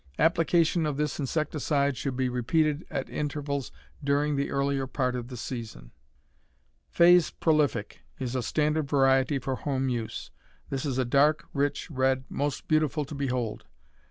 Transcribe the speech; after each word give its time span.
Application 0.17 0.87
of 0.87 0.97
this 0.97 1.19
insecticide 1.19 1.95
should 1.95 2.15
be 2.17 2.27
repeated 2.27 2.87
at 2.89 3.07
intervals 3.07 3.71
during 4.03 4.35
the 4.35 4.49
earlier 4.49 4.87
part 4.87 5.15
of 5.15 5.27
the 5.27 5.37
season. 5.37 5.91
Fay's 6.89 7.29
Prolific 7.29 8.01
is 8.17 8.33
a 8.35 8.41
standard 8.41 8.89
variety 8.89 9.37
for 9.37 9.57
home 9.57 9.89
use. 9.89 10.31
This 10.71 10.87
is 10.87 10.97
a 10.97 11.05
dark, 11.05 11.45
rich 11.53 11.91
red, 11.91 12.23
most 12.29 12.67
beautiful 12.67 13.05
to 13.05 13.13
behold. 13.13 13.65